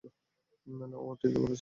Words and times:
না, 0.67 0.97
ও 0.97 1.15
ঠিকই 1.15 1.37
বলেছে। 1.37 1.49